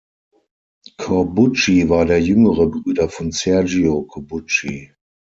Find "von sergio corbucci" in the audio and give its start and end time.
3.07-4.95